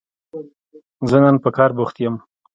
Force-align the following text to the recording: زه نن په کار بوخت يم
زه 1.09 1.17
نن 1.23 1.35
په 1.43 1.49
کار 1.57 1.69
بوخت 1.77 1.95
يم 2.05 2.15